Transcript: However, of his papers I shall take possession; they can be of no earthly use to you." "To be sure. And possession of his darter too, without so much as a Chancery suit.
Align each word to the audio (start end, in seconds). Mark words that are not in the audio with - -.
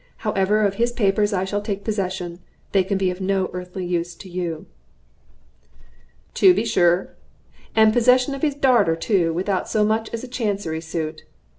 However, 0.25 0.61
of 0.65 0.77
his 0.81 0.91
papers 0.91 1.31
I 1.31 1.45
shall 1.45 1.61
take 1.61 1.83
possession; 1.83 2.39
they 2.71 2.83
can 2.83 2.97
be 2.97 3.11
of 3.11 3.21
no 3.21 3.51
earthly 3.53 3.85
use 3.85 4.15
to 4.15 4.27
you." 4.27 4.65
"To 6.33 6.55
be 6.55 6.65
sure. 6.65 7.13
And 7.75 7.93
possession 7.93 8.33
of 8.33 8.41
his 8.41 8.55
darter 8.55 8.95
too, 8.95 9.31
without 9.31 9.69
so 9.69 9.85
much 9.85 10.09
as 10.11 10.23
a 10.23 10.27
Chancery 10.27 10.81
suit. 10.81 11.21